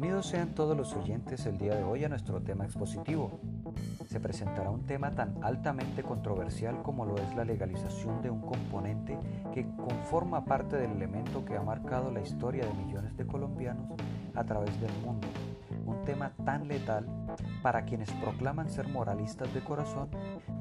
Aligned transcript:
Bienvenidos 0.00 0.26
sean 0.26 0.54
todos 0.54 0.76
los 0.76 0.94
oyentes 0.94 1.44
el 1.46 1.58
día 1.58 1.74
de 1.74 1.82
hoy 1.82 2.04
a 2.04 2.08
nuestro 2.08 2.40
tema 2.40 2.64
expositivo. 2.64 3.40
Se 4.06 4.20
presentará 4.20 4.70
un 4.70 4.86
tema 4.86 5.10
tan 5.10 5.42
altamente 5.42 6.04
controversial 6.04 6.84
como 6.84 7.04
lo 7.04 7.16
es 7.16 7.34
la 7.34 7.44
legalización 7.44 8.22
de 8.22 8.30
un 8.30 8.40
componente 8.40 9.18
que 9.52 9.66
conforma 9.76 10.44
parte 10.44 10.76
del 10.76 10.92
elemento 10.92 11.44
que 11.44 11.56
ha 11.56 11.62
marcado 11.62 12.12
la 12.12 12.20
historia 12.20 12.64
de 12.64 12.74
millones 12.74 13.16
de 13.16 13.26
colombianos 13.26 13.88
a 14.36 14.44
través 14.44 14.80
del 14.80 14.92
mundo. 15.04 15.26
Un 15.84 16.04
tema 16.04 16.30
tan 16.44 16.68
letal 16.68 17.04
para 17.60 17.84
quienes 17.84 18.12
proclaman 18.22 18.70
ser 18.70 18.86
moralistas 18.86 19.52
de 19.52 19.64
corazón, 19.64 20.10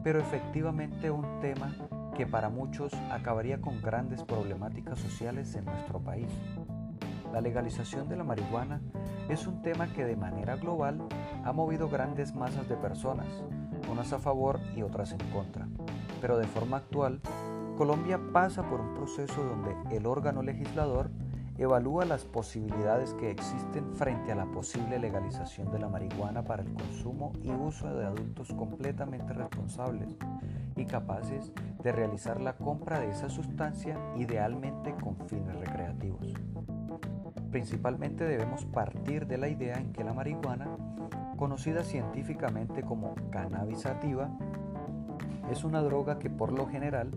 pero 0.04 0.20
efectivamente 0.20 1.12
un 1.12 1.40
tema 1.42 1.76
que 2.16 2.26
para 2.26 2.50
muchos 2.50 2.92
acabaría 3.12 3.62
con 3.62 3.84
grandes 3.84 4.24
problemáticas 4.24 4.98
sociales 4.98 5.54
en 5.54 5.65
nuestro 5.65 6.00
país. 6.00 6.32
La 7.32 7.42
legalización 7.42 8.08
de 8.10 8.18
la 8.18 8.24
marihuana 8.24 8.82
es 9.30 9.48
un 9.48 9.62
tema 9.62 9.88
que 9.88 10.06
de 10.06 10.16
manera 10.16 10.56
global 10.56 11.02
ha 11.44 11.52
movido 11.52 11.90
grandes 11.90 12.34
masas 12.34 12.68
de 12.70 12.76
personas, 12.76 13.28
unas 13.92 14.14
a 14.14 14.20
favor 14.20 14.60
y 14.76 14.82
otras 14.82 15.12
en 15.12 15.20
contra. 15.32 15.68
Pero 16.22 16.38
de 16.38 16.48
forma 16.48 16.78
actual, 16.78 17.22
Colombia 17.78 18.20
pasa 18.34 18.64
por 18.64 18.82
un 18.82 18.96
proceso 18.96 19.44
donde 19.44 19.96
el 19.96 20.06
órgano 20.06 20.42
legislador 20.42 21.12
evalúa 21.58 22.06
las 22.06 22.24
posibilidades 22.24 23.14
que 23.16 23.32
existen 23.32 23.94
frente 23.94 24.32
a 24.32 24.36
la 24.36 24.46
posible 24.46 25.00
legalización 25.00 25.72
de 25.72 25.80
la 25.80 25.89
marihuana 25.89 26.44
para 26.44 26.64
el 26.64 26.74
consumo 26.74 27.34
y 27.42 27.52
uso 27.52 27.94
de 27.94 28.06
adultos 28.06 28.54
completamente 28.54 29.34
responsables 29.34 30.16
y 30.75 30.86
capaces 30.86 31.52
de 31.82 31.92
realizar 31.92 32.39
la 32.39 32.53
compra 32.53 33.00
de 33.00 33.09
esa 33.09 33.30
sustancia 33.30 33.98
idealmente 34.17 34.94
con 35.02 35.17
fines 35.28 35.56
recreativos. 35.56 36.34
Principalmente 37.52 38.25
debemos 38.25 38.66
partir 38.66 39.27
de 39.27 39.38
la 39.38 39.47
idea 39.47 39.77
en 39.77 39.94
que 39.94 40.03
la 40.03 40.13
marihuana, 40.13 40.67
conocida 41.38 41.83
científicamente 41.83 42.83
como 42.83 43.16
cannabis 43.31 43.81
sativa, 43.81 44.30
es 45.52 45.63
una 45.63 45.81
droga 45.81 46.19
que 46.19 46.30
por 46.30 46.52
lo 46.52 46.67
general 46.67 47.11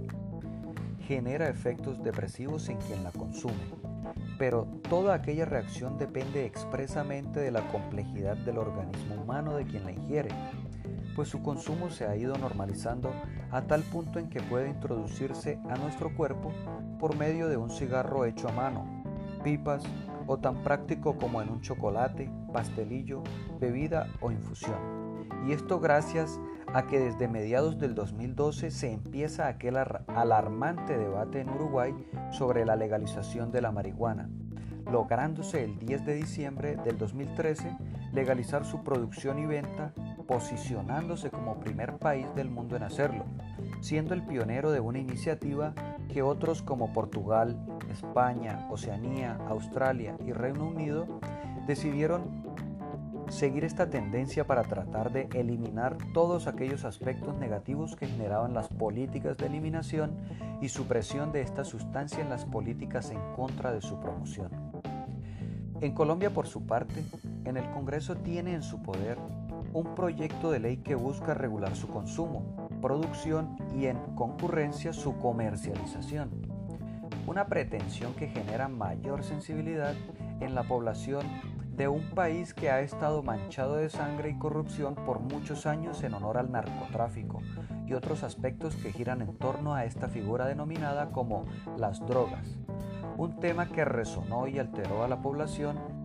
genera 1.07 1.49
efectos 1.49 2.03
depresivos 2.03 2.69
en 2.69 2.79
quien 2.79 3.03
la 3.03 3.11
consume. 3.11 3.55
Pero 4.39 4.67
toda 4.89 5.15
aquella 5.15 5.45
reacción 5.45 5.99
depende 5.99 6.47
expresamente 6.47 7.41
de 7.41 7.51
la 7.51 7.67
complejidad 7.69 8.37
del 8.37 8.59
organismo 8.59 9.17
humano 9.17 9.57
de 9.57 9.67
quien 9.67 9.85
la 9.85 9.93
ingiere, 9.93 10.31
pues 11.17 11.29
su 11.29 11.43
consumo 11.43 11.91
se 11.91 12.07
ha 12.07 12.17
ido 12.17 12.39
normalizando 12.39 13.11
a 13.51 13.63
tal 13.63 13.83
punto 13.83 14.19
en 14.19 14.31
que 14.31 14.41
puede 14.41 14.71
introducirse 14.71 15.59
a 15.69 15.77
nuestro 15.77 16.15
cuerpo 16.15 16.53
por 16.99 17.17
medio 17.17 17.49
de 17.49 17.57
un 17.57 17.71
cigarro 17.71 18.25
hecho 18.25 18.49
a 18.49 18.53
mano, 18.53 19.03
pipas 19.43 19.83
o 20.31 20.39
tan 20.39 20.63
práctico 20.63 21.17
como 21.19 21.43
en 21.43 21.51
un 21.51 21.61
chocolate, 21.61 22.31
pastelillo, 22.53 23.25
bebida 23.59 24.07
o 24.21 24.31
infusión. 24.31 24.79
Y 25.45 25.51
esto 25.51 25.81
gracias 25.81 26.39
a 26.73 26.87
que 26.87 27.01
desde 27.01 27.27
mediados 27.27 27.81
del 27.81 27.97
2012 27.97 28.71
se 28.71 28.93
empieza 28.93 29.49
aquel 29.49 29.77
alarmante 29.77 30.97
debate 30.97 31.41
en 31.41 31.51
Uruguay 31.51 31.93
sobre 32.31 32.65
la 32.65 32.77
legalización 32.77 33.51
de 33.51 33.61
la 33.61 33.73
marihuana, 33.73 34.31
lográndose 34.89 35.65
el 35.65 35.81
10 35.81 36.07
de 36.07 36.15
diciembre 36.15 36.77
del 36.77 36.97
2013 36.97 37.77
legalizar 38.13 38.65
su 38.65 38.85
producción 38.85 39.41
y 39.41 39.47
venta, 39.47 39.93
posicionándose 40.31 41.29
como 41.29 41.59
primer 41.59 41.97
país 41.97 42.33
del 42.37 42.51
mundo 42.51 42.77
en 42.77 42.85
hacerlo, 42.85 43.25
siendo 43.81 44.15
el 44.15 44.23
pionero 44.23 44.71
de 44.71 44.79
una 44.79 45.01
iniciativa 45.01 45.75
que 46.09 46.23
otros 46.23 46.63
como 46.63 46.93
Portugal, 46.93 47.59
España, 47.91 48.69
Oceanía, 48.71 49.37
Australia 49.49 50.17
y 50.25 50.31
Reino 50.31 50.69
Unido 50.69 51.09
decidieron 51.67 52.45
seguir 53.29 53.65
esta 53.65 53.91
tendencia 53.91 54.47
para 54.47 54.63
tratar 54.63 55.11
de 55.11 55.29
eliminar 55.35 55.99
todos 56.15 56.47
aquellos 56.47 56.85
aspectos 56.85 57.37
negativos 57.37 57.97
que 57.97 58.07
generaban 58.07 58.55
las 58.55 58.69
políticas 58.69 59.37
de 59.37 59.47
eliminación 59.47 60.17
y 60.61 60.69
supresión 60.69 61.33
de 61.33 61.41
esta 61.41 61.65
sustancia 61.65 62.21
en 62.21 62.31
las 62.31 62.45
políticas 62.45 63.11
en 63.11 63.19
contra 63.35 63.73
de 63.73 63.81
su 63.81 63.99
promoción. 63.99 64.53
En 65.81 65.93
Colombia, 65.93 66.31
por 66.31 66.47
su 66.47 66.67
parte, 66.67 67.03
en 67.45 67.57
el 67.57 67.69
Congreso 67.73 68.15
tiene 68.15 68.55
en 68.55 68.63
su 68.63 68.81
poder 68.81 69.19
un 69.73 69.95
proyecto 69.95 70.51
de 70.51 70.61
ley 70.61 70.77
que 70.79 70.95
busca 70.95 71.35
regular 71.35 71.77
su 71.77 71.89
consumo, 71.89 72.69
producción 72.81 73.57
y 73.75 73.87
en 73.87 73.99
concurrencia 74.15 74.93
su 74.93 75.17
comercialización. 75.19 76.31
Una 77.27 77.47
pretensión 77.47 78.15
que 78.15 78.29
genera 78.29 78.69
mayor 78.69 79.23
sensibilidad 79.23 79.95
en 80.41 80.55
la 80.55 80.65
población 80.65 81.27
de 81.77 81.89
un 81.89 82.03
país 82.11 82.53
que 82.53 82.71
ha 82.71 82.81
estado 82.81 83.23
manchado 83.23 83.77
de 83.77 83.89
sangre 83.89 84.31
y 84.31 84.39
corrupción 84.39 84.95
por 84.95 85.21
muchos 85.21 85.67
años 85.67 86.03
en 86.03 86.15
honor 86.15 86.39
al 86.39 86.51
narcotráfico 86.51 87.41
y 87.87 87.95
otros 87.95 88.23
aspectos 88.23 88.77
que 88.77 88.93
giran 88.93 89.23
en 89.23 89.37
torno 89.37 89.75
a 89.75 89.85
esta 89.85 90.09
figura 90.09 90.47
denominada 90.47 91.11
como 91.11 91.47
las 91.79 92.01
drogas, 92.07 92.59
un 93.17 93.39
tema 93.39 93.69
que 93.69 93.85
resonó 93.85 94.47
y 94.47 94.59
alteró 94.59 95.05
a 95.05 95.09
la 95.09 95.23
población 95.23 96.00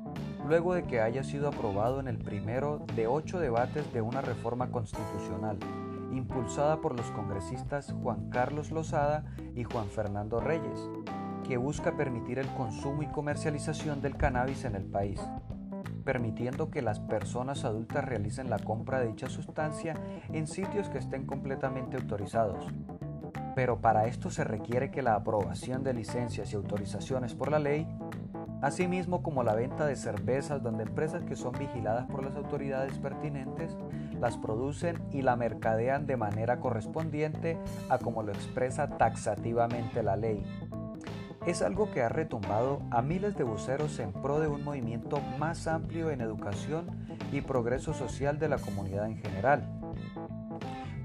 luego 0.47 0.73
de 0.73 0.83
que 0.83 1.01
haya 1.01 1.23
sido 1.23 1.47
aprobado 1.47 1.99
en 1.99 2.07
el 2.07 2.17
primero 2.17 2.85
de 2.95 3.07
ocho 3.07 3.39
debates 3.39 3.91
de 3.93 4.01
una 4.01 4.21
reforma 4.21 4.69
constitucional 4.71 5.57
impulsada 6.11 6.79
por 6.79 6.95
los 6.95 7.11
congresistas 7.11 7.93
Juan 8.01 8.29
Carlos 8.29 8.71
Lozada 8.71 9.25
y 9.53 9.63
Juan 9.63 9.87
Fernando 9.87 10.39
Reyes, 10.39 10.89
que 11.45 11.57
busca 11.57 11.97
permitir 11.97 12.39
el 12.39 12.47
consumo 12.55 13.03
y 13.03 13.07
comercialización 13.07 14.01
del 14.01 14.15
cannabis 14.15 14.63
en 14.63 14.75
el 14.75 14.85
país 14.85 15.19
permitiendo 16.05 16.69
que 16.69 16.83
las 16.83 16.99
personas 16.99 17.65
adultas 17.65 18.05
realicen 18.05 18.49
la 18.49 18.59
compra 18.59 18.99
de 18.99 19.07
dicha 19.07 19.27
sustancia 19.27 19.95
en 20.31 20.47
sitios 20.47 20.87
que 20.87 20.99
estén 20.99 21.25
completamente 21.25 21.97
autorizados. 21.97 22.67
Pero 23.55 23.81
para 23.81 24.05
esto 24.05 24.29
se 24.29 24.43
requiere 24.43 24.91
que 24.91 25.01
la 25.01 25.15
aprobación 25.15 25.83
de 25.83 25.93
licencias 25.93 26.53
y 26.53 26.55
autorizaciones 26.55 27.33
por 27.33 27.49
la 27.49 27.59
ley, 27.59 27.87
asimismo 28.61 29.21
como 29.21 29.43
la 29.43 29.55
venta 29.55 29.85
de 29.85 29.95
cervezas 29.95 30.63
donde 30.63 30.83
empresas 30.83 31.23
que 31.23 31.35
son 31.35 31.53
vigiladas 31.53 32.05
por 32.07 32.23
las 32.23 32.35
autoridades 32.35 32.97
pertinentes 32.99 33.75
las 34.19 34.37
producen 34.37 35.01
y 35.11 35.21
la 35.21 35.35
mercadean 35.35 36.07
de 36.07 36.17
manera 36.17 36.59
correspondiente 36.59 37.57
a 37.89 37.97
como 37.97 38.23
lo 38.23 38.31
expresa 38.31 38.97
taxativamente 38.97 40.03
la 40.03 40.15
ley 40.15 40.43
es 41.45 41.61
algo 41.61 41.91
que 41.91 42.01
ha 42.01 42.09
retumbado 42.09 42.81
a 42.89 43.01
miles 43.01 43.37
de 43.37 43.43
buceros 43.43 43.99
en 43.99 44.11
pro 44.11 44.39
de 44.39 44.47
un 44.47 44.63
movimiento 44.63 45.21
más 45.37 45.67
amplio 45.67 46.09
en 46.09 46.21
educación 46.21 46.87
y 47.31 47.41
progreso 47.41 47.93
social 47.93 48.39
de 48.39 48.49
la 48.49 48.57
comunidad 48.57 49.05
en 49.05 49.17
general. 49.17 49.84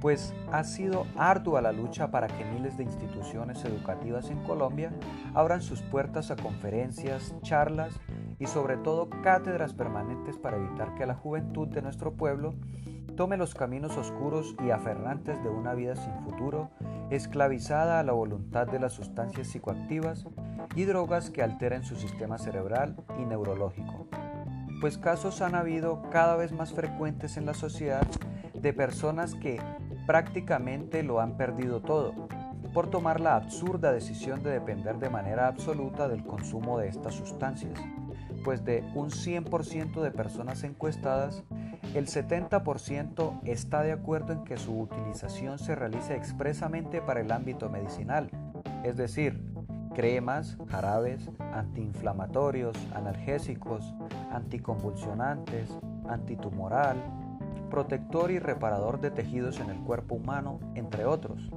Pues 0.00 0.34
ha 0.50 0.64
sido 0.64 1.06
ardua 1.16 1.60
la 1.60 1.72
lucha 1.72 2.10
para 2.10 2.26
que 2.26 2.44
miles 2.44 2.78
de 2.78 2.84
instituciones 2.84 3.64
educativas 3.64 4.30
en 4.30 4.42
Colombia 4.44 4.92
abran 5.34 5.60
sus 5.60 5.82
puertas 5.82 6.30
a 6.30 6.36
conferencias, 6.36 7.34
charlas 7.42 8.00
y 8.38 8.46
sobre 8.46 8.78
todo 8.78 9.10
cátedras 9.22 9.74
permanentes 9.74 10.38
para 10.38 10.56
evitar 10.56 10.94
que 10.94 11.04
la 11.04 11.14
juventud 11.14 11.68
de 11.68 11.82
nuestro 11.82 12.14
pueblo 12.14 12.54
tome 13.14 13.36
los 13.36 13.54
caminos 13.54 13.98
oscuros 13.98 14.56
y 14.64 14.70
aferrantes 14.70 15.42
de 15.42 15.50
una 15.50 15.74
vida 15.74 15.94
sin 15.94 16.14
futuro, 16.24 16.70
esclavizada 17.10 18.00
a 18.00 18.02
la 18.02 18.12
voluntad 18.12 18.66
de 18.66 18.78
las 18.78 18.94
sustancias 18.94 19.48
psicoactivas 19.48 20.24
y 20.74 20.84
drogas 20.84 21.28
que 21.28 21.42
alteren 21.42 21.84
su 21.84 21.96
sistema 21.96 22.38
cerebral 22.38 22.96
y 23.18 23.26
neurológico. 23.26 24.06
Pues 24.80 24.96
casos 24.96 25.42
han 25.42 25.54
habido 25.54 26.00
cada 26.10 26.36
vez 26.36 26.52
más 26.52 26.72
frecuentes 26.72 27.36
en 27.36 27.44
la 27.44 27.52
sociedad 27.52 28.06
de 28.54 28.72
personas 28.72 29.34
que 29.34 29.60
prácticamente 30.10 31.04
lo 31.04 31.20
han 31.20 31.36
perdido 31.36 31.82
todo 31.82 32.26
por 32.74 32.90
tomar 32.90 33.20
la 33.20 33.36
absurda 33.36 33.92
decisión 33.92 34.42
de 34.42 34.50
depender 34.50 34.98
de 34.98 35.08
manera 35.08 35.46
absoluta 35.46 36.08
del 36.08 36.24
consumo 36.24 36.80
de 36.80 36.88
estas 36.88 37.14
sustancias, 37.14 37.78
pues 38.42 38.64
de 38.64 38.82
un 38.96 39.10
100% 39.10 40.02
de 40.02 40.10
personas 40.10 40.64
encuestadas, 40.64 41.44
el 41.94 42.08
70% 42.08 43.38
está 43.44 43.84
de 43.84 43.92
acuerdo 43.92 44.32
en 44.32 44.42
que 44.42 44.56
su 44.56 44.80
utilización 44.80 45.60
se 45.60 45.76
realice 45.76 46.16
expresamente 46.16 47.00
para 47.00 47.20
el 47.20 47.30
ámbito 47.30 47.68
medicinal, 47.68 48.32
es 48.82 48.96
decir, 48.96 49.40
cremas, 49.94 50.58
jarabes, 50.70 51.30
antiinflamatorios, 51.52 52.76
analgésicos, 52.96 53.94
anticonvulsionantes, 54.32 55.70
antitumoral, 56.08 56.96
protector 57.70 58.30
y 58.30 58.38
reparador 58.38 59.00
de 59.00 59.10
tejidos 59.10 59.60
en 59.60 59.70
el 59.70 59.78
cuerpo 59.78 60.16
humano, 60.16 60.60
entre 60.74 61.06
otros. 61.06 61.50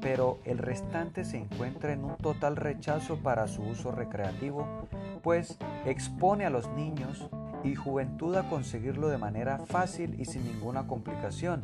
Pero 0.00 0.38
el 0.44 0.58
restante 0.58 1.24
se 1.24 1.38
encuentra 1.38 1.92
en 1.92 2.04
un 2.04 2.16
total 2.16 2.54
rechazo 2.54 3.16
para 3.16 3.48
su 3.48 3.62
uso 3.62 3.90
recreativo, 3.90 4.86
pues 5.22 5.58
expone 5.84 6.46
a 6.46 6.50
los 6.50 6.68
niños 6.72 7.28
y 7.64 7.74
juventud 7.74 8.36
a 8.36 8.48
conseguirlo 8.48 9.08
de 9.08 9.18
manera 9.18 9.58
fácil 9.58 10.20
y 10.20 10.26
sin 10.26 10.44
ninguna 10.44 10.86
complicación, 10.86 11.62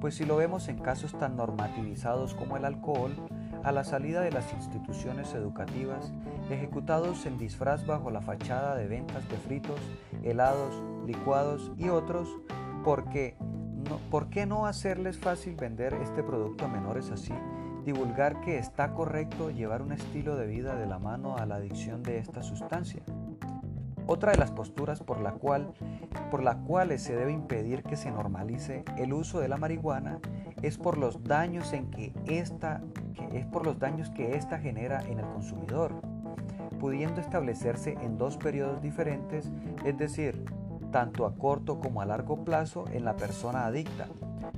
pues 0.00 0.16
si 0.16 0.24
lo 0.24 0.36
vemos 0.36 0.68
en 0.68 0.78
casos 0.78 1.16
tan 1.18 1.36
normativizados 1.36 2.34
como 2.34 2.56
el 2.56 2.64
alcohol, 2.64 3.12
a 3.62 3.72
la 3.72 3.84
salida 3.84 4.20
de 4.20 4.30
las 4.30 4.52
instituciones 4.52 5.34
educativas, 5.34 6.12
ejecutados 6.50 7.26
en 7.26 7.38
disfraz 7.38 7.84
bajo 7.86 8.10
la 8.10 8.20
fachada 8.20 8.76
de 8.76 8.86
ventas 8.86 9.28
de 9.28 9.36
fritos, 9.36 9.80
helados, 10.22 10.82
licuados 11.06 11.72
y 11.76 11.88
otros, 11.88 12.28
porque 12.86 13.34
no, 13.40 13.98
¿por 14.12 14.30
qué 14.30 14.46
no 14.46 14.66
hacerles 14.66 15.18
fácil 15.18 15.56
vender 15.56 15.92
este 15.94 16.22
producto 16.22 16.66
a 16.66 16.68
menores 16.68 17.10
así? 17.10 17.34
Divulgar 17.84 18.40
que 18.42 18.58
está 18.58 18.94
correcto 18.94 19.50
llevar 19.50 19.82
un 19.82 19.90
estilo 19.90 20.36
de 20.36 20.46
vida 20.46 20.76
de 20.76 20.86
la 20.86 21.00
mano 21.00 21.36
a 21.36 21.46
la 21.46 21.56
adicción 21.56 22.04
de 22.04 22.18
esta 22.18 22.44
sustancia. 22.44 23.02
Otra 24.06 24.30
de 24.30 24.38
las 24.38 24.52
posturas 24.52 25.00
por 25.00 25.20
la 25.20 25.32
cual 25.32 25.72
por 26.30 26.44
las 26.44 26.58
cuales 26.58 27.02
se 27.02 27.16
debe 27.16 27.32
impedir 27.32 27.82
que 27.82 27.96
se 27.96 28.12
normalice 28.12 28.84
el 28.96 29.12
uso 29.12 29.40
de 29.40 29.48
la 29.48 29.56
marihuana 29.56 30.20
es 30.62 30.78
por 30.78 30.96
los 30.96 31.24
daños 31.24 31.72
en 31.72 31.90
que 31.90 32.12
esta 32.26 32.82
es 33.32 33.46
por 33.46 33.66
los 33.66 33.80
daños 33.80 34.10
que 34.10 34.36
esta 34.36 34.60
genera 34.60 35.02
en 35.02 35.18
el 35.18 35.26
consumidor, 35.26 35.92
pudiendo 36.78 37.20
establecerse 37.20 37.98
en 38.00 38.16
dos 38.16 38.36
periodos 38.36 38.80
diferentes, 38.80 39.50
es 39.84 39.98
decir, 39.98 40.44
tanto 40.90 41.26
a 41.26 41.34
corto 41.34 41.80
como 41.80 42.00
a 42.00 42.06
largo 42.06 42.44
plazo 42.44 42.84
en 42.92 43.04
la 43.04 43.16
persona 43.16 43.66
adicta, 43.66 44.06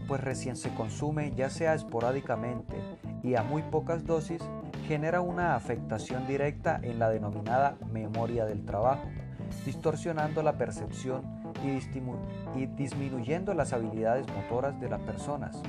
pues 0.07 0.23
recién 0.23 0.57
se 0.57 0.75
consume 0.75 1.33
ya 1.35 1.51
sea 1.51 1.75
esporádicamente 1.75 2.77
y 3.23 3.35
a 3.35 3.43
muy 3.43 3.63
pocas 3.63 4.05
dosis, 4.07 4.43
genera 4.87 5.21
una 5.21 5.55
afectación 5.55 6.27
directa 6.27 6.81
en 6.83 6.99
la 6.99 7.11
denominada 7.11 7.77
memoria 7.93 8.47
del 8.47 8.65
trabajo, 8.65 9.09
distorsionando 9.67 10.43
la 10.43 10.57
percepción 10.57 11.23
y, 11.65 12.67
disminuyendo 12.67 13.55
las 13.55 13.73
habilidades 13.73 14.27
motoras 14.29 14.81
de 14.81 14.89
las 14.89 15.01
personas, 15.01 15.61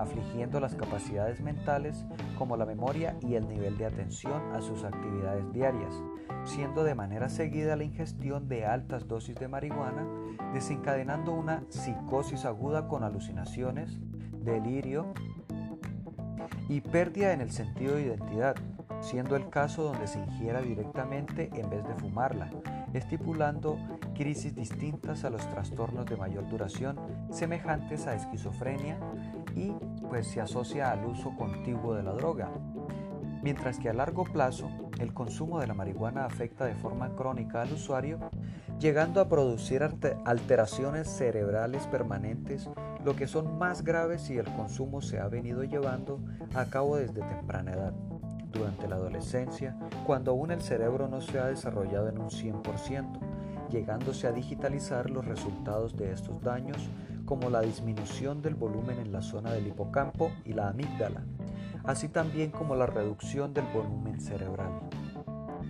afligiendo 0.00 0.60
las 0.60 0.74
capacidades 0.74 1.40
mentales 1.40 2.04
como 2.38 2.56
la 2.56 2.66
memoria 2.66 3.16
y 3.20 3.34
el 3.34 3.46
nivel 3.48 3.76
de 3.78 3.86
atención 3.86 4.40
a 4.54 4.60
sus 4.60 4.84
actividades 4.84 5.52
diarias, 5.52 6.02
siendo 6.44 6.84
de 6.84 6.94
manera 6.94 7.28
seguida 7.28 7.76
la 7.76 7.84
ingestión 7.84 8.48
de 8.48 8.64
altas 8.64 9.06
dosis 9.06 9.36
de 9.36 9.48
marihuana, 9.48 10.06
desencadenando 10.54 11.32
una 11.32 11.64
psicosis 11.68 12.44
aguda 12.44 12.88
con 12.88 13.04
alucinaciones, 13.04 13.98
delirio 14.42 15.12
y 16.68 16.80
pérdida 16.80 17.32
en 17.32 17.40
el 17.40 17.50
sentido 17.50 17.96
de 17.96 18.02
identidad, 18.02 18.56
siendo 19.00 19.36
el 19.36 19.48
caso 19.50 19.82
donde 19.82 20.06
se 20.06 20.18
ingiera 20.18 20.60
directamente 20.60 21.50
en 21.54 21.68
vez 21.68 21.86
de 21.86 21.94
fumarla, 21.94 22.50
estipulando 22.92 23.78
crisis 24.14 24.54
distintas 24.54 25.24
a 25.24 25.30
los 25.30 25.48
trastornos 25.48 26.06
de 26.06 26.16
mayor 26.16 26.48
duración 26.48 26.98
semejantes 27.30 28.06
a 28.06 28.14
esquizofrenia 28.14 28.98
y 29.54 29.72
pues 30.08 30.26
se 30.26 30.40
asocia 30.40 30.90
al 30.90 31.04
uso 31.04 31.34
contiguo 31.36 31.94
de 31.94 32.02
la 32.02 32.12
droga. 32.12 32.50
Mientras 33.42 33.78
que 33.78 33.88
a 33.88 33.94
largo 33.94 34.24
plazo 34.24 34.68
el 34.98 35.14
consumo 35.14 35.60
de 35.60 35.66
la 35.66 35.74
marihuana 35.74 36.26
afecta 36.26 36.66
de 36.66 36.74
forma 36.74 37.14
crónica 37.16 37.62
al 37.62 37.72
usuario, 37.72 38.18
llegando 38.78 39.20
a 39.20 39.28
producir 39.28 39.82
alteraciones 40.24 41.08
cerebrales 41.08 41.86
permanentes, 41.86 42.68
lo 43.04 43.16
que 43.16 43.26
son 43.26 43.58
más 43.58 43.82
graves 43.82 44.22
si 44.22 44.36
el 44.36 44.46
consumo 44.52 45.00
se 45.00 45.18
ha 45.18 45.28
venido 45.28 45.64
llevando 45.64 46.20
a 46.54 46.66
cabo 46.66 46.96
desde 46.96 47.22
temprana 47.22 47.72
edad 47.72 47.94
durante 48.52 48.88
la 48.88 48.96
adolescencia, 48.96 49.76
cuando 50.06 50.32
aún 50.32 50.50
el 50.50 50.60
cerebro 50.60 51.08
no 51.08 51.20
se 51.20 51.38
ha 51.38 51.46
desarrollado 51.46 52.08
en 52.08 52.18
un 52.18 52.30
100%, 52.30 53.20
llegándose 53.70 54.26
a 54.26 54.32
digitalizar 54.32 55.08
los 55.08 55.24
resultados 55.24 55.96
de 55.96 56.12
estos 56.12 56.42
daños 56.42 56.90
como 57.30 57.48
la 57.48 57.60
disminución 57.60 58.42
del 58.42 58.56
volumen 58.56 58.98
en 58.98 59.12
la 59.12 59.22
zona 59.22 59.52
del 59.52 59.68
hipocampo 59.68 60.32
y 60.44 60.52
la 60.52 60.68
amígdala, 60.70 61.22
así 61.84 62.08
también 62.08 62.50
como 62.50 62.74
la 62.74 62.86
reducción 62.86 63.54
del 63.54 63.66
volumen 63.66 64.20
cerebral. 64.20 64.80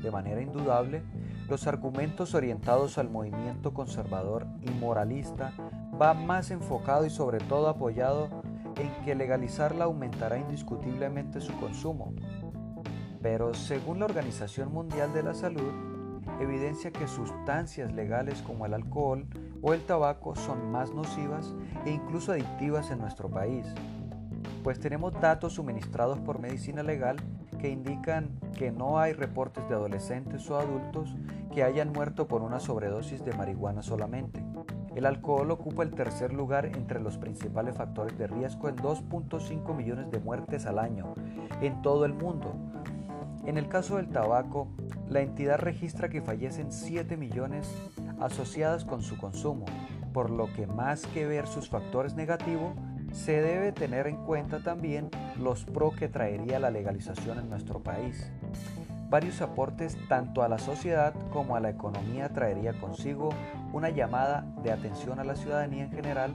De 0.02 0.10
manera 0.10 0.40
indudable, 0.40 1.02
los 1.50 1.66
argumentos 1.66 2.34
orientados 2.34 2.96
al 2.96 3.10
movimiento 3.10 3.74
conservador 3.74 4.46
y 4.62 4.70
moralista 4.70 5.52
va 6.00 6.14
más 6.14 6.50
enfocado 6.50 7.04
y 7.04 7.10
sobre 7.10 7.36
todo 7.40 7.68
apoyado 7.68 8.30
en 8.76 9.04
que 9.04 9.14
legalizarla 9.14 9.84
aumentará 9.84 10.38
indiscutiblemente 10.38 11.42
su 11.42 11.52
consumo, 11.60 12.14
pero 13.20 13.52
según 13.52 13.98
la 13.98 14.06
Organización 14.06 14.72
Mundial 14.72 15.12
de 15.12 15.24
la 15.24 15.34
Salud, 15.34 15.99
evidencia 16.40 16.90
que 16.90 17.06
sustancias 17.06 17.92
legales 17.92 18.42
como 18.42 18.66
el 18.66 18.74
alcohol 18.74 19.26
o 19.62 19.74
el 19.74 19.84
tabaco 19.84 20.34
son 20.34 20.72
más 20.72 20.92
nocivas 20.92 21.54
e 21.84 21.90
incluso 21.90 22.32
adictivas 22.32 22.90
en 22.90 22.98
nuestro 22.98 23.28
país, 23.30 23.66
pues 24.62 24.80
tenemos 24.80 25.18
datos 25.20 25.54
suministrados 25.54 26.18
por 26.18 26.38
medicina 26.38 26.82
legal 26.82 27.16
que 27.58 27.70
indican 27.70 28.38
que 28.56 28.72
no 28.72 28.98
hay 28.98 29.12
reportes 29.12 29.68
de 29.68 29.74
adolescentes 29.74 30.50
o 30.50 30.58
adultos 30.58 31.14
que 31.52 31.62
hayan 31.62 31.92
muerto 31.92 32.26
por 32.26 32.42
una 32.42 32.60
sobredosis 32.60 33.24
de 33.24 33.34
marihuana 33.34 33.82
solamente. 33.82 34.42
El 34.94 35.06
alcohol 35.06 35.50
ocupa 35.50 35.82
el 35.82 35.92
tercer 35.92 36.32
lugar 36.32 36.66
entre 36.66 37.00
los 37.00 37.16
principales 37.16 37.76
factores 37.76 38.18
de 38.18 38.26
riesgo 38.26 38.68
en 38.68 38.76
2.5 38.76 39.74
millones 39.74 40.10
de 40.10 40.18
muertes 40.18 40.66
al 40.66 40.78
año 40.78 41.14
en 41.60 41.80
todo 41.82 42.04
el 42.04 42.12
mundo, 42.12 42.54
en 43.46 43.56
el 43.56 43.68
caso 43.68 43.96
del 43.96 44.08
tabaco, 44.08 44.68
la 45.10 45.20
entidad 45.20 45.58
registra 45.58 46.08
que 46.08 46.22
fallecen 46.22 46.72
7 46.72 47.16
millones 47.16 47.68
asociadas 48.20 48.84
con 48.84 49.02
su 49.02 49.18
consumo, 49.18 49.66
por 50.12 50.30
lo 50.30 50.52
que 50.52 50.66
más 50.66 51.04
que 51.08 51.26
ver 51.26 51.46
sus 51.46 51.68
factores 51.68 52.14
negativos, 52.14 52.74
se 53.12 53.42
debe 53.42 53.72
tener 53.72 54.06
en 54.06 54.16
cuenta 54.24 54.62
también 54.62 55.10
los 55.38 55.64
pro 55.64 55.90
que 55.90 56.08
traería 56.08 56.60
la 56.60 56.70
legalización 56.70 57.40
en 57.40 57.50
nuestro 57.50 57.82
país. 57.82 58.30
Varios 59.08 59.42
aportes 59.42 59.98
tanto 60.08 60.44
a 60.44 60.48
la 60.48 60.58
sociedad 60.58 61.12
como 61.32 61.56
a 61.56 61.60
la 61.60 61.70
economía 61.70 62.28
traería 62.28 62.72
consigo 62.74 63.30
una 63.72 63.90
llamada 63.90 64.46
de 64.62 64.70
atención 64.70 65.18
a 65.18 65.24
la 65.24 65.34
ciudadanía 65.34 65.82
en 65.82 65.90
general, 65.90 66.34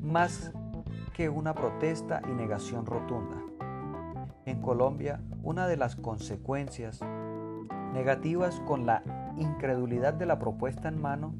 más 0.00 0.52
que 1.12 1.28
una 1.28 1.52
protesta 1.54 2.22
y 2.26 2.32
negación 2.32 2.86
rotunda. 2.86 3.49
En 4.50 4.60
Colombia, 4.62 5.20
una 5.44 5.68
de 5.68 5.76
las 5.76 5.94
consecuencias 5.94 6.98
negativas 7.92 8.60
con 8.66 8.84
la 8.84 9.04
incredulidad 9.38 10.12
de 10.12 10.26
la 10.26 10.40
propuesta 10.40 10.88
en 10.88 11.00
mano 11.00 11.36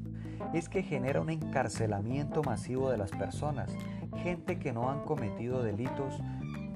es 0.53 0.69
que 0.69 0.81
genera 0.81 1.19
un 1.19 1.29
encarcelamiento 1.29 2.41
masivo 2.41 2.89
de 2.89 2.97
las 2.97 3.11
personas, 3.11 3.75
gente 4.23 4.59
que 4.59 4.71
no 4.71 4.89
han 4.89 5.01
cometido 5.03 5.61
delitos 5.61 6.21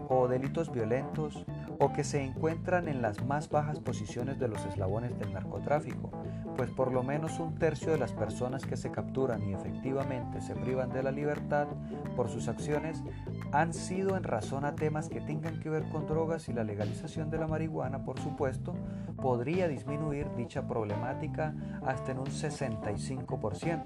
o 0.09 0.27
delitos 0.27 0.73
violentos 0.73 1.45
o 1.79 1.93
que 1.93 2.03
se 2.03 2.21
encuentran 2.21 2.89
en 2.89 3.01
las 3.01 3.23
más 3.23 3.49
bajas 3.49 3.79
posiciones 3.79 4.37
de 4.37 4.49
los 4.49 4.65
eslabones 4.65 5.18
del 5.18 5.31
narcotráfico, 5.31 6.11
pues 6.56 6.69
por 6.69 6.92
lo 6.92 7.04
menos 7.04 7.40
un 7.40 7.56
tercio 7.56 7.92
de 7.92 7.97
las 7.97 8.14
personas 8.14 8.66
que 8.66 8.78
se 8.78 8.92
capturan 8.92 9.47
y 9.47 9.54
efectivamente 9.54 10.42
se 10.42 10.56
privan 10.56 10.90
de 10.90 11.04
la 11.04 11.12
libertad 11.12 11.68
por 12.16 12.30
sus 12.30 12.47
acciones 12.47 13.04
han 13.52 13.74
sido 13.74 14.16
en 14.16 14.24
razón 14.24 14.66
a 14.66 14.76
temas 14.76 15.09
que 15.09 15.21
tengan 15.21 15.59
que 15.59 15.69
ver 15.69 15.83
con 15.90 16.07
drogas 16.07 16.50
y 16.50 16.54
la 16.54 16.64
legalización 16.64 17.30
de 17.30 17.38
la 17.38 17.47
marihuana, 17.47 18.04
por 18.04 18.19
supuesto, 18.19 18.74
podría 19.21 19.68
disminuir 19.68 20.28
dicha 20.35 20.68
problemática 20.68 21.56
hasta 21.85 22.12
en 22.12 22.19
un 22.19 22.28
65%, 22.28 23.83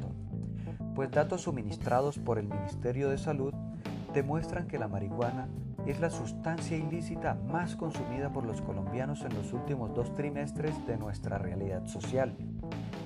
pues 0.96 1.12
datos 1.12 1.42
suministrados 1.42 2.20
por 2.20 2.40
el 2.40 2.48
Ministerio 2.48 3.10
de 3.10 3.18
Salud 3.18 3.54
demuestran 4.14 4.68
que 4.68 4.80
la 4.80 4.88
marihuana 4.88 5.48
es 5.86 6.00
la 6.00 6.10
sustancia 6.10 6.78
ilícita 6.78 7.36
más 7.36 7.76
consumida 7.76 8.32
por 8.32 8.46
los 8.46 8.62
colombianos 8.62 9.22
en 9.22 9.34
los 9.34 9.54
últimos 9.54 9.94
dos 9.94 10.14
trimestres 10.16 10.76
de 10.86 10.98
nuestra 10.98 11.38
realidad 11.38 11.86
social, 11.86 12.36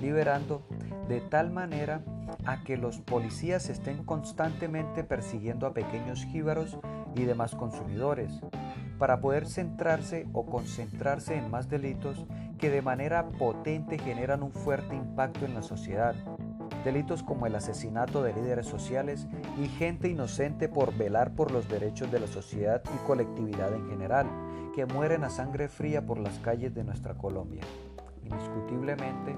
liberando 0.04 0.66
de 1.08 1.22
tal 1.22 1.50
manera 1.50 2.02
a 2.44 2.62
que 2.62 2.76
los 2.76 2.98
policías 2.98 3.70
estén 3.70 4.04
constantemente 4.04 5.02
persiguiendo 5.02 5.66
a 5.66 5.72
pequeños 5.72 6.24
jíbaros 6.26 6.78
y 7.14 7.24
demás 7.24 7.54
consumidores, 7.54 8.40
para 8.98 9.20
poder 9.20 9.46
centrarse 9.46 10.26
o 10.32 10.44
concentrarse 10.44 11.36
en 11.36 11.50
más 11.50 11.70
delitos 11.70 12.26
que 12.58 12.70
de 12.70 12.82
manera 12.82 13.28
potente 13.30 13.98
generan 13.98 14.42
un 14.42 14.52
fuerte 14.52 14.94
impacto 14.94 15.46
en 15.46 15.54
la 15.54 15.62
sociedad. 15.62 16.14
Delitos 16.84 17.22
como 17.22 17.46
el 17.46 17.54
asesinato 17.54 18.22
de 18.22 18.34
líderes 18.34 18.66
sociales 18.66 19.26
y 19.58 19.68
gente 19.68 20.08
inocente 20.08 20.68
por 20.68 20.94
velar 20.96 21.34
por 21.34 21.50
los 21.50 21.66
derechos 21.66 22.12
de 22.12 22.20
la 22.20 22.26
sociedad 22.26 22.82
y 22.94 23.06
colectividad 23.06 23.72
en 23.72 23.88
general, 23.88 24.26
que 24.74 24.84
mueren 24.84 25.24
a 25.24 25.30
sangre 25.30 25.68
fría 25.68 26.04
por 26.04 26.18
las 26.18 26.38
calles 26.40 26.74
de 26.74 26.84
nuestra 26.84 27.14
Colombia. 27.14 27.62
Indiscutiblemente, 28.22 29.34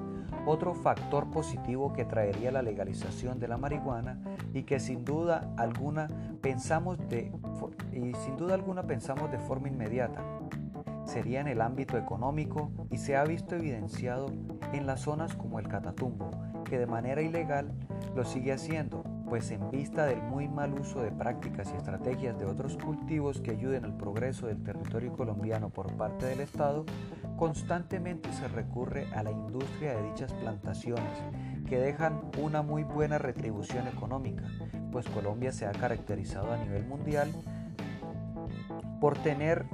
otro 0.47 0.75
factor 0.75 1.31
positivo 1.31 1.93
que 1.93 2.05
traería 2.05 2.51
la 2.51 2.63
legalización 2.63 3.39
de 3.39 3.49
la 3.49 3.57
marihuana 3.57 4.19
y 4.53 4.63
que 4.63 4.81
sin 4.81 5.05
duda 5.05 5.53
alguna 5.57 6.09
pensamos 6.41 6.99
de, 7.09 7.33
y 7.93 8.15
sin 8.15 8.37
duda 8.37 8.55
alguna 8.55 8.85
pensamos 8.85 9.31
de 9.31 9.39
forma 9.39 9.69
inmediata. 9.69 10.23
Sería 11.05 11.41
en 11.41 11.49
el 11.49 11.61
ámbito 11.61 11.97
económico 11.97 12.71
y 12.91 12.99
se 12.99 13.17
ha 13.17 13.25
visto 13.25 13.55
evidenciado 13.55 14.27
en 14.73 14.87
las 14.87 15.01
zonas 15.01 15.35
como 15.35 15.59
el 15.59 15.69
Catatumbo, 15.69 16.31
que 16.65 16.79
de 16.79 16.87
manera 16.87 17.23
ilegal 17.23 17.73
lo 18.15 18.25
sigue 18.25 18.53
haciendo, 18.53 19.05
pues 19.29 19.51
en 19.51 19.71
vista 19.71 20.07
del 20.07 20.23
muy 20.23 20.49
mal 20.49 20.73
uso 20.75 21.03
de 21.03 21.11
prácticas 21.11 21.73
y 21.73 21.77
estrategias 21.77 22.39
de 22.39 22.47
otros 22.47 22.77
cultivos 22.77 23.41
que 23.41 23.51
ayuden 23.51 23.85
al 23.85 23.97
progreso 23.97 24.47
del 24.47 24.63
territorio 24.63 25.13
colombiano 25.13 25.71
por 25.71 25.93
parte 25.97 26.27
del 26.27 26.41
Estado, 26.41 26.85
constantemente 27.37 28.33
se 28.33 28.49
recurre 28.49 29.07
a 29.15 29.23
la 29.23 29.33
industria 29.33 29.95
de 29.95 30.03
dichas 30.11 30.33
plantaciones, 30.35 31.19
que 31.69 31.79
dejan 31.79 32.21
una 32.41 32.63
muy 32.63 32.85
buena 32.85 33.19
retribución 33.19 33.89
económica, 33.89 34.45
pues 34.93 35.09
Colombia 35.09 35.53
se 35.53 35.67
ha 35.67 35.73
caracterizado 35.73 36.53
a 36.53 36.57
nivel 36.57 36.87
mundial 36.87 37.29
por 39.01 39.19
tener 39.19 39.67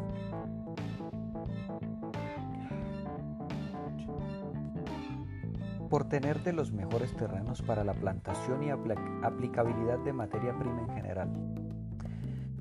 por 5.92 6.08
tener 6.08 6.42
de 6.42 6.54
los 6.54 6.72
mejores 6.72 7.14
terrenos 7.14 7.60
para 7.60 7.84
la 7.84 7.92
plantación 7.92 8.62
y 8.62 8.70
aplicabilidad 8.70 9.98
de 9.98 10.14
materia 10.14 10.58
prima 10.58 10.86
en 10.88 10.94
general. 10.94 11.28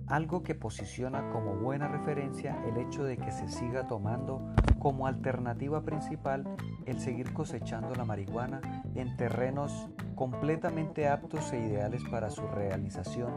Algo 0.05 0.43
que 0.43 0.53
posiciona 0.53 1.29
como 1.29 1.55
buena 1.55 1.88
referencia 1.88 2.61
el 2.67 2.75
hecho 2.75 3.05
de 3.05 3.15
que 3.15 3.31
se 3.31 3.47
siga 3.47 3.88
tomando 3.88 4.53
como 4.79 5.07
alternativa 5.07 5.81
principal 5.81 6.43
el 6.85 7.00
seguir 7.00 7.31
cosechando 7.31 7.95
la 7.95 8.03
marihuana 8.03 8.83
en 8.95 9.15
terrenos 9.15 9.88
completamente 10.15 11.07
aptos 11.07 11.53
e 11.53 11.59
ideales 11.59 12.03
para 12.11 12.31
su 12.31 12.45
realización, 12.47 13.31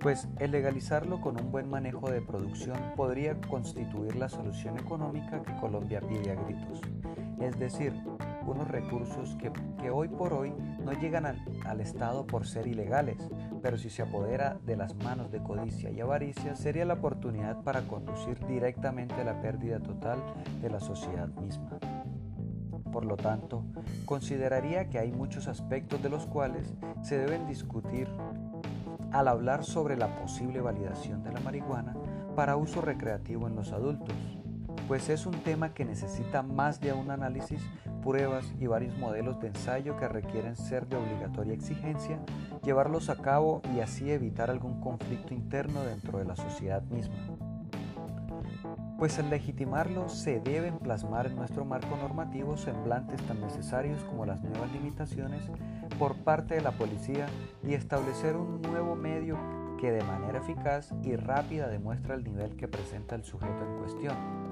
pues 0.00 0.28
el 0.38 0.50
legalizarlo 0.50 1.22
con 1.22 1.40
un 1.40 1.50
buen 1.50 1.70
manejo 1.70 2.10
de 2.10 2.20
producción 2.20 2.76
podría 2.94 3.40
constituir 3.40 4.16
la 4.16 4.28
solución 4.28 4.78
económica 4.78 5.40
que 5.40 5.56
Colombia 5.56 6.02
pide 6.02 6.32
a 6.32 6.34
gritos. 6.34 6.82
Es 7.40 7.58
decir, 7.58 7.94
unos 8.52 8.68
recursos 8.68 9.36
que, 9.36 9.90
hoy 9.90 10.08
por 10.08 10.32
hoy 10.32 10.52
no 10.84 10.92
llegan 10.92 11.26
al, 11.26 11.42
al, 11.66 11.80
Estado 11.80 12.26
por 12.26 12.46
ser 12.46 12.66
ilegales, 12.66 13.18
pero 13.62 13.76
si 13.76 13.90
se 13.90 14.02
apodera 14.02 14.58
de 14.64 14.76
las 14.76 14.94
manos 14.96 15.30
de 15.30 15.42
codicia 15.42 15.90
y 15.90 16.00
avaricia, 16.00 16.56
sería 16.56 16.84
la 16.84 16.94
oportunidad 16.94 17.62
para 17.62 17.82
conducir 17.82 18.38
directamente 18.46 19.14
a 19.14 19.24
la 19.24 19.40
pérdida 19.40 19.80
total 19.80 20.18
de 20.62 20.70
la 20.70 20.80
sociedad 20.80 21.28
misma. 21.28 21.78
Por 22.92 23.04
lo 23.04 23.16
tanto, 23.16 23.64
consideraría 24.04 24.88
que 24.88 24.98
hay 24.98 25.10
muchos 25.10 25.48
aspectos 25.48 26.02
de 26.02 26.08
los 26.08 26.26
cuales 26.26 26.74
se 27.02 27.18
deben 27.18 27.46
discutir 27.46 28.08
al 29.10 29.28
hablar 29.28 29.64
sobre 29.64 29.96
la 29.96 30.16
posible 30.16 30.60
validación 30.60 31.22
de 31.22 31.32
la 31.32 31.40
marihuana 31.40 31.94
para 32.34 32.56
uso 32.56 32.80
recreativo 32.80 33.46
en 33.46 33.54
los 33.54 33.72
adultos, 33.72 34.14
pues 34.86 35.08
es 35.08 35.26
un 35.26 35.34
tema 35.42 35.72
que 35.72 35.84
necesita 35.84 36.42
más 36.42 36.80
de 36.80 36.92
un 36.92 37.10
análisis 37.10 37.60
pruebas 38.02 38.44
y 38.60 38.66
varios 38.66 38.96
modelos 38.98 39.40
de 39.40 39.48
ensayo 39.48 39.96
que 39.96 40.08
requieren 40.08 40.56
ser 40.56 40.86
de 40.86 40.96
obligatoria 40.96 41.54
exigencia, 41.54 42.18
llevarlos 42.62 43.08
a 43.08 43.16
cabo 43.16 43.62
y 43.74 43.80
así 43.80 44.10
evitar 44.10 44.50
algún 44.50 44.80
conflicto 44.80 45.32
interno 45.32 45.82
dentro 45.82 46.18
de 46.18 46.26
la 46.26 46.36
sociedad 46.36 46.82
misma. 46.82 47.16
Pues 48.98 49.18
al 49.18 49.30
legitimarlo 49.30 50.08
se 50.08 50.40
deben 50.40 50.78
plasmar 50.78 51.26
en 51.26 51.36
nuestro 51.36 51.64
marco 51.64 51.96
normativo 51.96 52.56
semblantes 52.56 53.20
tan 53.22 53.40
necesarios 53.40 54.02
como 54.04 54.26
las 54.26 54.42
nuevas 54.42 54.70
limitaciones 54.72 55.42
por 55.98 56.16
parte 56.16 56.54
de 56.54 56.60
la 56.60 56.72
policía 56.72 57.26
y 57.66 57.74
establecer 57.74 58.36
un 58.36 58.62
nuevo 58.62 58.94
medio 58.94 59.38
que 59.80 59.90
de 59.90 60.04
manera 60.04 60.38
eficaz 60.38 60.92
y 61.02 61.16
rápida 61.16 61.68
demuestra 61.68 62.14
el 62.14 62.24
nivel 62.24 62.56
que 62.56 62.68
presenta 62.68 63.14
el 63.16 63.24
sujeto 63.24 63.64
en 63.64 63.78
cuestión 63.78 64.43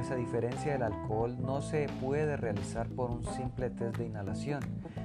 pues 0.00 0.12
a 0.12 0.16
diferencia 0.16 0.72
del 0.72 0.82
alcohol 0.82 1.36
no 1.38 1.60
se 1.60 1.86
puede 2.00 2.38
realizar 2.38 2.88
por 2.88 3.10
un 3.10 3.22
simple 3.22 3.68
test 3.68 3.98
de 3.98 4.06
inhalación. 4.06 4.60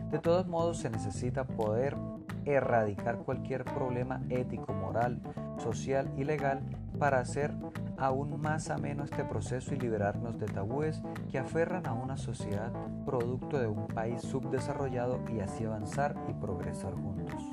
De 0.09 0.19
todos 0.19 0.47
modos 0.47 0.77
se 0.77 0.89
necesita 0.89 1.43
poder 1.43 1.97
erradicar 2.45 3.17
cualquier 3.17 3.65
problema 3.65 4.21
ético, 4.29 4.71
moral, 4.71 5.19
social 5.57 6.09
y 6.15 6.23
legal 6.23 6.61
para 6.97 7.19
hacer 7.19 7.53
aún 7.97 8.39
más 8.39 8.69
ameno 8.69 9.03
este 9.03 9.25
proceso 9.25 9.75
y 9.75 9.79
liberarnos 9.79 10.39
de 10.39 10.45
tabúes 10.45 11.01
que 11.29 11.39
aferran 11.39 11.85
a 11.87 11.93
una 11.93 12.15
sociedad 12.15 12.71
producto 13.05 13.59
de 13.59 13.67
un 13.67 13.87
país 13.87 14.21
subdesarrollado 14.21 15.19
y 15.29 15.41
así 15.41 15.65
avanzar 15.65 16.15
y 16.29 16.33
progresar 16.35 16.93
juntos. 16.93 17.43